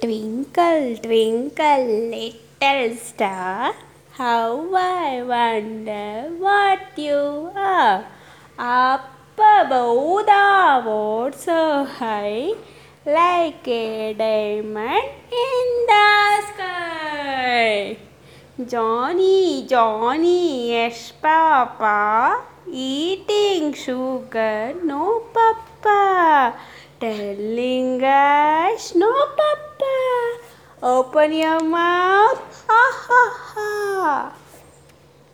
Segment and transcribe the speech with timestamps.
[0.00, 3.74] Twinkle, twinkle, little star,
[4.12, 8.06] how I wonder what you are.
[8.58, 12.52] Up above the world so high,
[13.04, 17.98] like a diamond in the sky.
[18.66, 22.42] Johnny, Johnny, yes, Papa,
[22.72, 26.58] eating sugar, no, Papa.
[26.98, 29.69] Telling us, no, Papa.
[30.82, 32.49] Open your mouth.